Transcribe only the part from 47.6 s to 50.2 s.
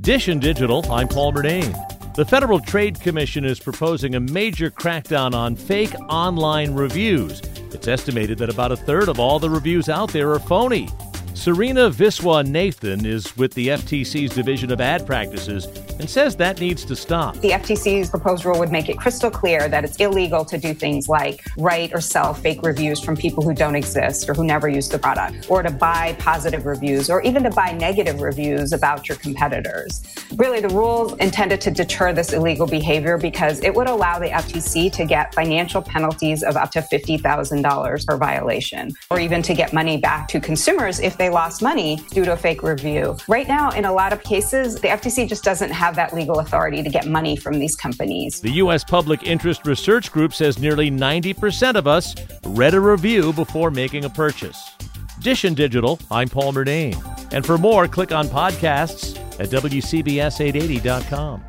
companies. The U.S. Public Interest Research